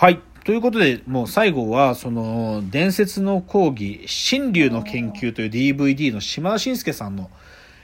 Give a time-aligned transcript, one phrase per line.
[0.00, 0.22] はい。
[0.44, 7.28] ということで、もう最後は、その、伝説の講義、新竜の研究という DVD の島田紳介さんの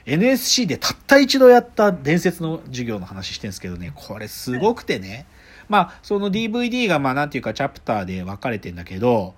[0.07, 5.27] NSC でたった一度やった伝説の授業の話してるんですけどね、これすごくてね。
[5.69, 9.35] まあ、その DVD が、まあ、なんていうか、チャプターで分かれてんだけど、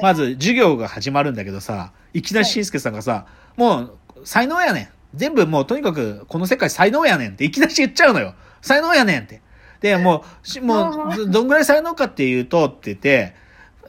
[0.00, 3.26] まず、授業が始まるんだけどさ、いきなり紳介さんがさ、
[3.56, 4.88] もう、才能やねん。
[5.16, 8.36] 全部もう、とにかく、この世界才能やねんっていきなり言っちゃうのよ。
[8.62, 9.42] 才能やねんって。
[9.80, 13.34] で、もう、しもう、どどんぐらい才能かっていうと、って言って、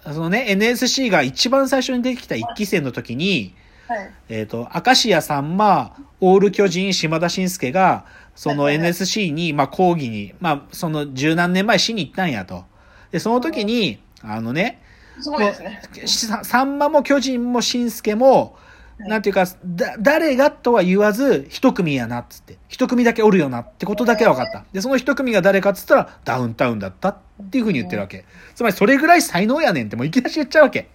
[0.03, 3.53] そのね、NSC が一番最初に出てきた一期生の時に、
[3.87, 4.11] はい。
[4.29, 8.05] えっ、と、明石家さんま、オール巨人、島田紳介が、
[8.35, 12.63] その NSC に、まあ、講義に、まあ、その十何年前しに行ったんやと。
[13.11, 14.81] で、その時に、あのね、
[15.19, 15.81] すごいですね。
[16.07, 18.70] ささんまも巨人も紳助も、はい
[19.07, 22.57] なんていうか、だ、誰がとは言わず、一組やな、っつって。
[22.67, 24.65] 一組だけおるよな、ってことだけは分かった。
[24.71, 27.17] で、その一組が誰かっつったら、ダウンタウンだったっ
[27.51, 28.25] ていうふうに言ってるわけ。
[28.55, 30.89] つまり、それぐらい才能やねんってもういきなり言っちゃうわけ。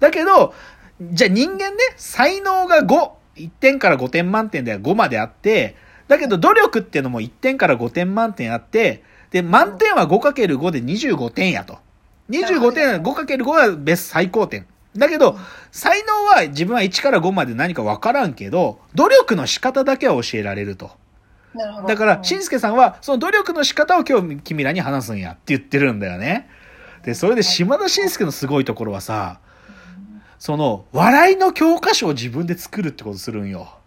[0.00, 0.54] だけど、
[1.00, 5.76] じゃあ人間ね、才能が5、1点から5点満点では5まであって、
[6.08, 11.78] だけど努力っていうのも1点から5点満点あって、で、満点は 5×5 で25点やと。
[12.30, 14.66] 25点、5×5 はベスト最高点。
[14.96, 15.36] だけど、
[15.72, 20.92] 才能は自分は1から5まで何か分からんけど、努力の仕方だけは教えられると。
[21.86, 26.48] だから、しんすけさんは、その努力の仕方を今日君らに話すんやって言ってるんだよね。
[27.04, 29.40] で、それで島田紳介のすごいところはさ、
[30.38, 33.78] その、笑いの教科書を自分で作るってことするんよ。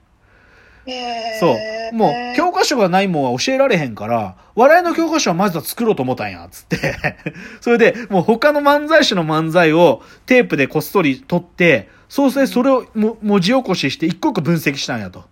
[1.39, 1.95] そう。
[1.95, 6.95] もう、教科書がないもんは教えられへんから、笑いの教科書はまずは作ろうと思ったんや、つって。
[7.61, 15.25] それで、もう他の漫才師の漫才をテープでこっそり撮って、そうしてそれをも文字起こしして一個一個分析したんやと。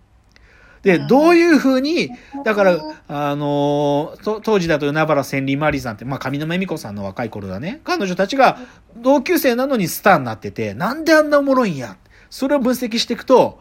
[0.82, 2.10] で、どういう風に、
[2.44, 7.80] だから、あのーと当時だと海原千里マリさんって、まあ、上沼恵美子さんの若い頃だね。
[7.82, 8.58] 彼女たちが
[8.96, 11.96] 同級生なのにスターになってて、なんであんなおもろいんや。
[12.30, 13.60] それを分析していくと、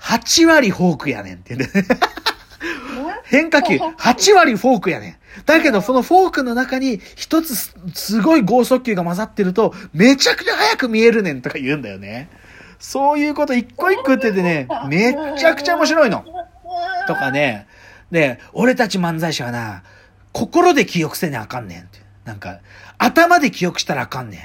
[0.00, 1.96] 8割フォークやねんって言うんだよね。
[3.24, 5.16] 変化球、8割フォークやねん。
[5.44, 12.30] だけど、そのフォークの中に一つすすごい剛速球が混ざってると、めちゃくちゃ速く見えるねんとか言うんだよね。
[12.78, 16.24] そういうこと一個一個言っててね、 めっちゃくちゃ面白いの。
[17.06, 17.66] とかね。
[18.10, 19.82] で、俺たち漫才師はな、
[20.32, 22.00] 心で記憶せなあかんねんって。
[22.24, 22.60] なんか、
[22.98, 24.40] 頭で記憶したらあかんねん。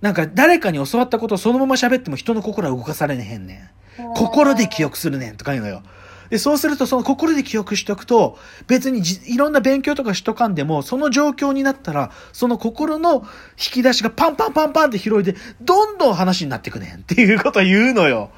[0.00, 3.70] なんか、誰かに教わったことをそのまま喋っても人の心は動かされねへんねん。
[4.14, 5.82] 心で記憶するねんとか言うのよ。
[6.30, 18.30] で、そうすると、その心で記憶しておくと、別にいろんな勉強とかしとかんでも、その状況になったら、その心の引き出しがパンパンパンパンって広いで、どんどん話になってくねんっていうこと言うのよ。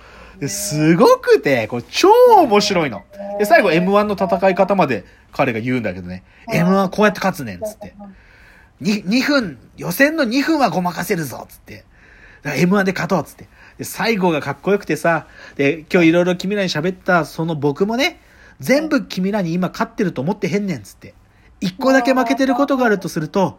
[0.47, 2.11] すごくて、これ超
[2.43, 3.03] 面白いの。
[3.39, 6.23] で、最後 M1 の戦い方まで彼が言うんだけどね。
[6.49, 7.95] M1 こうやって勝つねん、つって。
[8.81, 11.85] に2分、予選の2分はごまかせるぞ、つって。
[12.43, 13.49] だから M1 で勝とう、つって。
[13.81, 15.27] で、最後がかっこよくてさ、
[15.57, 18.21] で、今日いろいろ君らに喋った、その僕もね、
[18.61, 21.15] 全部君らに今勝ってると思ってへんねん、つって。
[21.63, 23.59] 一個だけ負けてることがあるとすると、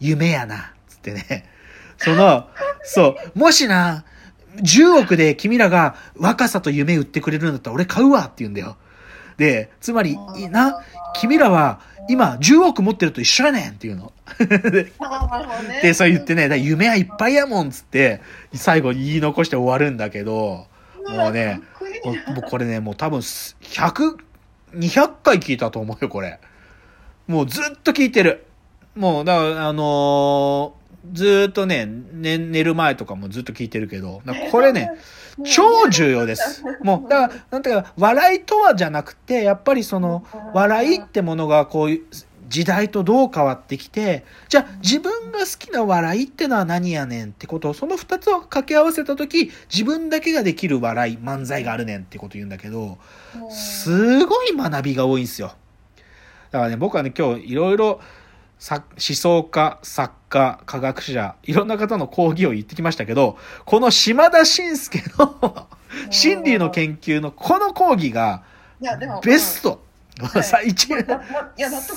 [0.00, 1.48] 夢やな、つってね。
[1.96, 2.46] その、
[2.82, 4.04] そう、もしな、
[4.56, 8.76] 10億で君らが若さと夢売ってくれるんだったら俺買うわって言うんだよ。
[9.38, 10.18] で、つまり、
[10.50, 10.78] な、
[11.14, 14.12] 君らは今10億持ってると一緒やねんっていうの。
[15.82, 18.20] でそう言ってね、夢はいっぱいやもんっつって、
[18.52, 20.66] 最後言い残して終わるんだけど、
[21.08, 21.60] もうね、
[22.04, 24.16] もうこれね、もう多分す100、
[24.74, 26.40] 200回聞いたと思うよ、これ。
[27.26, 28.46] もうずっと聞いてる。
[28.94, 34.90] もう、だから、あのーずーっとねね、寝る前とかもずっと聞いてるけど、これね、
[35.42, 36.62] 超重要です。
[36.82, 42.02] もう、だから、なんていうか、笑いとはじゃなくて、やっぱりその、笑いってものがこういう、
[42.46, 52.98] 時代とどう変わってきて、じゃあ自分が好きな笑いってのは何やねんってことを、その二つを掛け合わせたとき、自分だけができる笑い、漫才があるねんってこと言うんだけど、
[53.50, 55.54] すごい学びが多いんですよ。
[56.50, 58.04] だからね、僕はね、今日いろいろ、さ
[58.60, 65.68] 思想家、作家、科学者、いろんな方の講義を言ってきましたけど、この島田紳介の
[66.10, 68.42] 真理の研究のこの講義が
[69.22, 69.82] ベスト、
[70.20, 70.74] はい。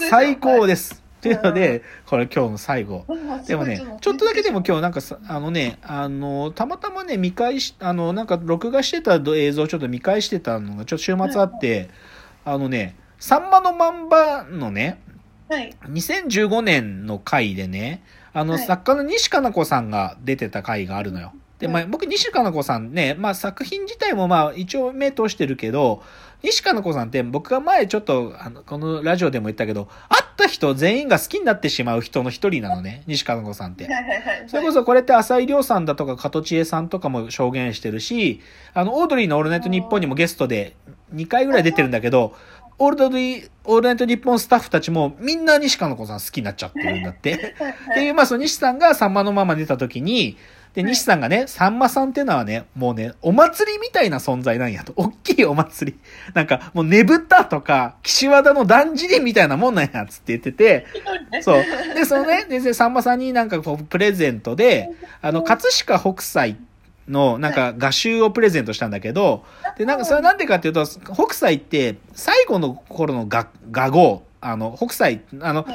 [0.10, 1.04] 最高でです。
[1.22, 3.06] というので、これ今日の最後。
[3.44, 11.90] すでもね、ちょっとだけでも今日なんかさ、あのね、あの、たまたまね、見返し、あの、なんか録画してた映像をちょっと見返してたのがちょっと週末あって、
[12.46, 15.02] あのね、さんまのまんばのね、
[15.50, 15.74] はい。
[15.84, 18.04] 2015年の回でね、
[18.34, 21.34] あの、はい作家の西加奈子さんが出てた回があるのよ。
[21.60, 26.04] で、まあ、僕、西加奈子さんね、まあ、作品自体もまあ、一応目通してるけど、
[26.44, 33.86] 西加奈子さんって僕が前ちょっと、あの、このラジオでも言ったけど、会った人全員が好きになってしまう人の一人なのね、西加奈子さんって。
[33.86, 34.44] はいはいはい。
[34.46, 38.42] それこそこれって浅井亮さんだとか加藤千恵さんとかも証言してるし、
[38.76, 40.76] あの、オードリーのオールナイトニッポンにもゲストで
[41.16, 42.36] 2回ぐらい出てるんだけど、
[42.80, 47.34] オードリー、オールナイトニッポンスタッフたちもみんな西加奈子さん好きになっちゃってるんだって。
[47.92, 50.38] っていう、まあ、その西さんがさんまのまんま出た時に、
[50.76, 54.94] で、西さんがね、さんまさんってのはね、もうね、お祭りみたいな存在なんやと。
[54.96, 56.00] 大きいお祭り。
[56.36, 60.86] なんか、もうねぶたとか、岸和田のだんじりみたいなもんなんや、つって言ってて、
[61.42, 61.64] そう。
[61.96, 64.92] で、そのね、で、さんまさんになんかこう、プレゼントで、
[65.24, 66.58] あの、葛飾北斎
[67.08, 69.44] のなんか画集をプレゼントしたんだけど、
[69.78, 75.66] で、なんかそれなんでかっていうと、北斎って最後の頃の画、画号、あの、北斎、あの、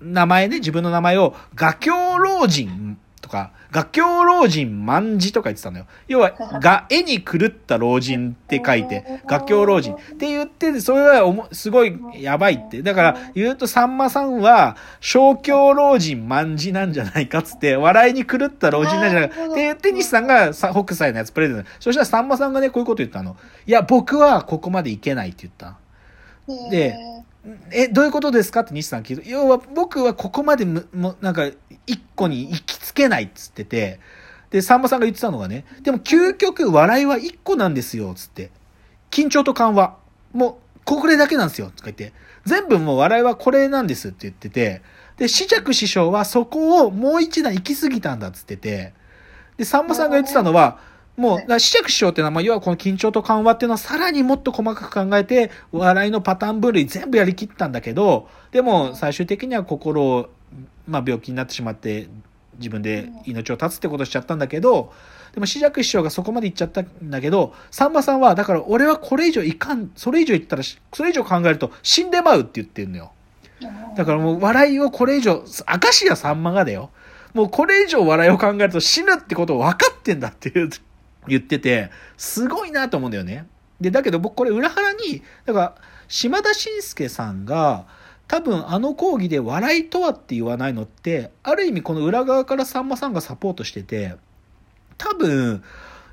[0.00, 5.86] 名前ね、自分の名前を画狂老人とか、画狂老人万字とか言ってたのよ。
[6.08, 12.82] 要は、画、 絵に狂った老人って書いて、 画狂老人って言って、それはおもすごいやばいって。
[12.82, 21.70] だから、言うとさんまさんは、小狂老人万字なんじゃないかっつって、笑いに狂った老人なんじゃないかって言って、 西さんがさ北斎のやつプレゼント。
[21.80, 23.36] そしたらさんまさんがね、こういうこと言ったの。
[23.66, 25.78] いや、僕はここまでいけないって言った
[26.46, 26.70] の。
[26.70, 26.94] で
[27.70, 28.60] え、どういうことですか？
[28.60, 31.50] って西さん聞いて、要は僕はここまでむ、もなんか、
[31.86, 34.00] 一個に行きつけないっつってて、
[34.50, 38.50] で、さんまさんが言ってたのがね、でも究極笑いは一個なんですよ、つって。
[39.10, 39.96] 緊張と緩和。
[40.32, 42.12] もう、これだけなんですよ、とか言って。
[42.44, 44.82] 全部もう笑いはこれなんですって言ってて、
[45.16, 48.92] で、四尺師匠はそこをもう一段行き過ぎたんだっつってて、
[49.56, 50.78] で、さんまさんが言ってたのは、
[51.16, 60.28] もう、だから四尺師匠っていうのは、まあ、要はこの緊張と緩和っていうのはさらにもっと細かく考えて、笑いのパターン分類全部やりきったんだけど、でも最終的には心を、
[60.86, 62.08] まあ、病気になってしまって、
[62.58, 64.92] 自分で命を絶つってことしちゃったんだけど、
[65.32, 73.12] でも、四尺師匠がそこまで行っちゃったんだけど、さんまさんは、だから俺はこれ以上いかん、それ以上言ったらし、それ以上考えると死んでまうって言ってるのよ。
[73.96, 76.90] だからもう笑いをこれ以上、明石家さんまがだよ。
[77.32, 80.70] もうこれ以上笑いを考えると死ぬってことを分かってんだっていう
[81.26, 83.46] 言ってて、すごいなと思うんだよね。
[83.80, 85.74] で、だけど僕これ裏腹に、だから、
[86.06, 87.86] 島田紳介さんが、
[88.28, 94.16] 多分あの講義で笑いとはって言わないのって、ある意味この裏側からさんまさんがサポートしてて、
[94.98, 95.62] 多分、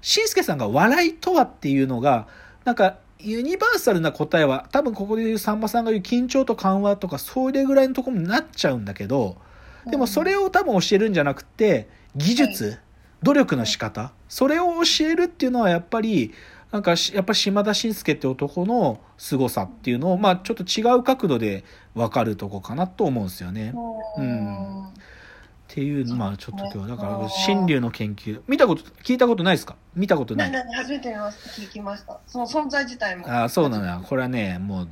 [0.02, 2.28] 紳介さんが笑いとはっていうのが、
[2.66, 9.38] なんか、ユニバーサルな答えは、多分ここで言うさんまさんが言う緊張と緩和とか、それぐらいのところになっちゃうんだけど、
[9.86, 12.80] でもそれを多分教えるんじゃなくて、技術、
[13.24, 16.34] 努力の仕方、それを教えるっていうのはやっぱり、
[16.72, 21.64] なんかし、やっぱり島田紳介って男の凄さっていうのを、まあちょっと違う角度で
[21.96, 23.74] 分かるとこかなと思うんですよね。
[24.18, 29.78] うんっていう、まあちょっと今日、だから、新竜の研究、見たこと、聞いたことないですか？
[29.96, 30.74] 見たことなないい。
[30.74, 34.02] 初めて見ました聞きましたその存在自体もああ、そうなのよ。
[34.06, 34.90] これはね、もう、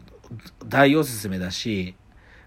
[0.65, 1.95] 大おすすめだし、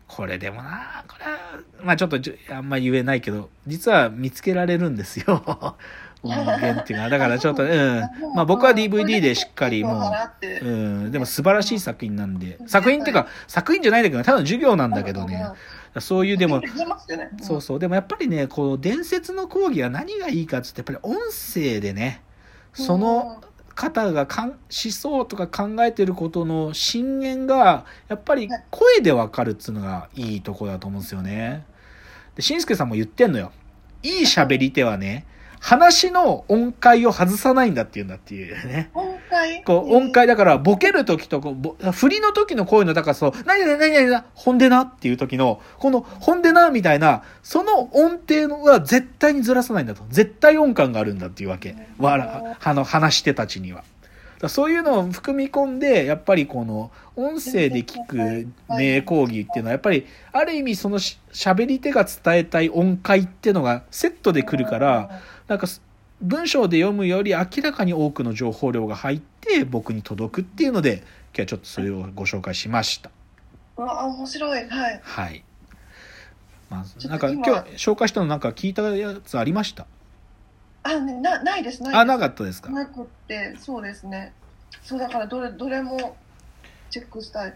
[0.09, 1.39] これでもな、これは、
[1.83, 2.19] まあちょっと
[2.55, 5.77] あんま言えないけど、実は見つけられるんですよ。
[6.23, 7.11] 音源っていうのは。
[7.11, 8.01] だからちょっと、うん。
[8.35, 10.13] まあ僕は DVD でしっかりも
[10.63, 10.71] う、う
[11.09, 11.11] ん。
[11.11, 12.59] でも素晴らしい作品なんで。
[12.67, 15.45] 作品っていうか、作品じゃないんだけど、ただの授業なんだけどね。
[16.01, 16.63] そういうでも、
[17.43, 17.79] そうそう。
[17.79, 22.23] でもやっぱりね、こう、伝説の講義は何がいいかっつって、やっぱり音声でね、
[22.73, 23.43] その
[23.75, 31.65] 方がかん思想とか考えてることの深淵が、やっぱり声でわかるっつうのがいいとこだと思うんですよね。
[32.37, 33.53] で、しんすけさんも言ってんのよ。
[34.03, 35.27] いい喋り手はね、
[35.65, 38.91] 話の音階を外さないんだって言うんだっていうね。
[38.95, 39.63] 音階？
[39.63, 50.03] こう、音階だから、ボケる時とこうぼ、振りの時の声の高さを、何々何々な、ほんでなっていう時の、この、ほんでな、みたいな、その音程は絶対にずらさないんだと。
[50.11, 51.77] 絶対音感があるんだっていうわけ。
[51.97, 53.85] わら、あの、話し手たちには。
[54.43, 65.67] だそういうのを含み込んで、やっぱりこの、音声で聞く名講義っていうのは、やっぱり、ある意味そのし喋り手が伝えたい音階っていうのがセットで来るから、なんか、
[66.21, 73.11] 文章で読むより明らかに多くの情報量が入って僕に届くっていうので今日はちょっとそれをご紹介しました。
[73.77, 74.69] あ、面白い。
[74.69, 75.01] はい。
[75.03, 75.45] はい。
[76.71, 79.87] まあ、なんか今日紹介したのなんか聞いたやつありました？
[80.85, 81.83] あ、ね、な、ないです。
[81.83, 82.71] ないあ、なかったですか？
[82.71, 84.33] なくって、そうですね。
[84.83, 86.17] そうだから、どれ、どれも
[86.91, 87.55] チェックしたい。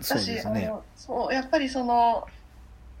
[0.00, 0.66] そうですね。
[0.66, 2.26] あのそう、やっぱりその、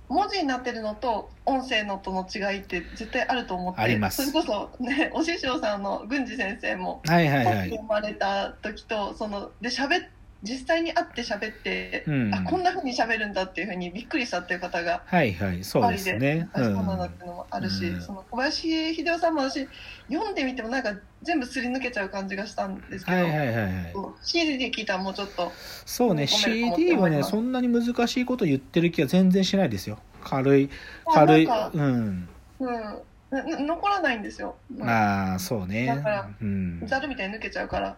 [0.08, 7.68] 文字になってるのと音声のとの違いって絶対あると思ってありますそれこそねお師匠さんの郡司先生もはいはいはい。
[7.70, 10.08] 生まれた時とそので喋っ
[10.42, 16.48] 実際に会って喋って、うんあこんな風に喋るんだっていう風にびっくりしたっていう方がはいはい、そうですね。
[16.52, 19.68] あそうなんだっていうのもあるし、うんその小林秀夫さんも私
[20.10, 23.94] 読んでみてもなんか全部すり抜けちゃう感じがしたんですけど、はいはいはいはい。
[24.22, 25.52] CD で聞いたらもうちょっと
[25.84, 29.98] そうね、CD はね、そんなに難しいこと言ってる気は全然しないですよ。
[30.24, 30.70] 軽い、
[31.12, 32.28] 軽い、うん。
[32.60, 32.98] うん
[33.32, 36.28] 残らないんですよ、まあ、そうねだから。
[36.40, 36.82] うん。
[36.86, 37.96] ざるみたいに抜けちゃうから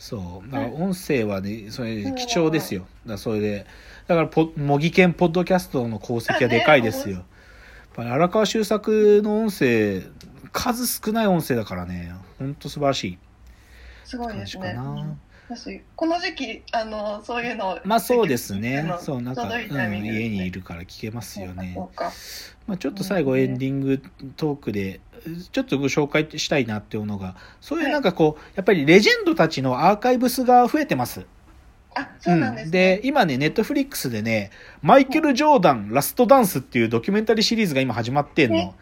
[0.00, 0.50] そう。
[0.50, 2.80] だから音声はね、それ貴重ですよ。
[2.80, 3.66] だからそれで、
[4.06, 7.16] だからポ、模擬犬ポッドキャストの功績はでかいですよ。
[7.16, 7.24] やっ
[7.94, 10.02] ぱり荒川修作の音声、
[10.52, 13.18] 数少ない音声だからね、ほんと素晴らしい
[14.04, 15.16] すごい感じかですねな。
[15.56, 18.88] 私この時期あのそういうのをまあそうですね。
[19.00, 21.76] そう、なんか、うん、家にいるから聞けますよね。
[22.66, 24.00] まあ、ちょっと最後エンディング
[24.36, 25.00] トークで、
[25.50, 31.26] ちょっとご紹介したいなっていうのが、そういうなんかこう、やっぱりレジェンドたちのアーカイブスが増えてます。
[31.96, 32.70] あそうなんです、ね。
[32.70, 34.52] で、今ね、ネットフリックスでね、
[34.82, 38.74] マイケル・ジョーダン、ラストダンスっていうドキュメンタリーシリーズが今始まってんの。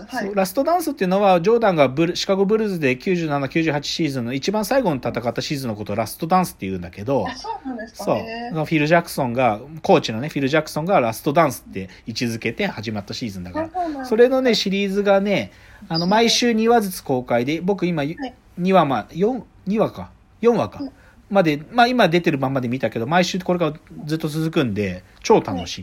[0.00, 8.04] えラストダンスはいラストダンスっていうのは、ジョーダンがブルシカゴブルーズで97、98シーズンの一番最後に戦ったシーズンのことをラストダンスって言うんだけどあ、そうなんですか？
[8.04, 8.16] そう。
[8.16, 13.68] へフィル・ジャクソンが、コーチのね、フィル・ジャクソンがラストダンスって位置づけて始まったシーズンだから。
[13.68, 15.52] ーそれのね、シリーズがね、
[15.88, 20.10] あの、毎週2話ずつ公開で、僕今、2話ま、4、2話か
[20.42, 20.78] ？4話か？
[20.82, 20.90] うん。
[21.30, 23.72] まで、まあ今出てるまんまで見たけど、毎週これから
[24.04, 25.82] ずっと続くんで、超楽し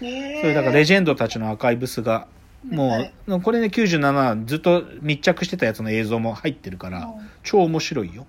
[0.00, 0.06] み。
[0.08, 2.26] へーそれだからレジェンドたちのアーカイブスが、
[2.68, 8.26] もはい、う、これね、97ずっと密着してたやつの映像も入ってるから、うん超面白いよ。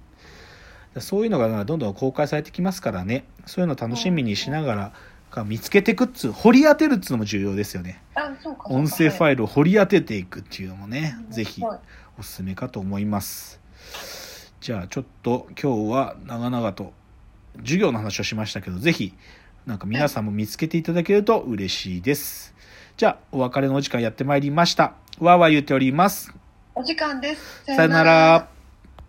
[1.00, 4.94] そういうのがどんどん公開されてきますからね、そういうの楽しみにしなが
[5.34, 8.02] ら、見つけていくっつう、掘り当てるっつうのも重要ですよね。
[8.66, 11.62] 音声フイァイルを掘り当てていくっていうのもね、ルぜひ
[12.18, 13.62] おすすめかと思います。
[14.60, 16.94] じゃあちょっと今日は長々と
[17.60, 19.14] 授業の話をしましたけど、ぜひ
[19.66, 22.51] なんか皆さんも見つけていただけると嬉しいです。
[23.02, 24.94] じゃあお別れのお時間やってまいりました。
[25.18, 26.32] わーわー言っております。
[26.76, 28.61] お時間ですさよなら。